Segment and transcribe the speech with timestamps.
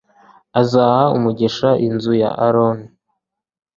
[0.61, 2.87] azaha umugisha inzu ya Aroni